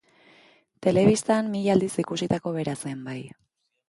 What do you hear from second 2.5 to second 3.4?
bera zen, bai.